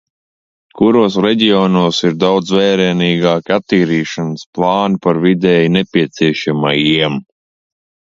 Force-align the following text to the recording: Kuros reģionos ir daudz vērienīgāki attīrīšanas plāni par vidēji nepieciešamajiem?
Kuros 0.77 1.15
reģionos 1.25 1.99
ir 2.07 2.15
daudz 2.23 2.53
vērienīgāki 2.59 3.55
attīrīšanas 3.57 4.47
plāni 4.59 4.97
par 5.05 5.21
vidēji 5.27 5.69
nepieciešamajiem? 5.77 7.21